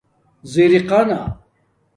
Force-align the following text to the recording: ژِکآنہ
ژِکآنہ 0.51 1.19